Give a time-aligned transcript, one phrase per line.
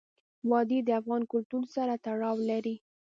[0.49, 2.75] وادي د افغان کلتور سره تړاو لري.